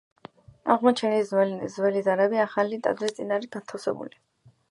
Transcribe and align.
აღმოჩენილი 0.75 1.67
ძველი 1.75 2.01
ზარები 2.07 2.41
ახალი 2.45 2.81
ტაძრის 2.87 3.15
წინ 3.19 3.35
არის 3.37 3.53
განთავსებული. 3.57 4.19